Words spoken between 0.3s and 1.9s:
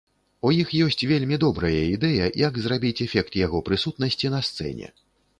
У іх ёсць вельмі добрая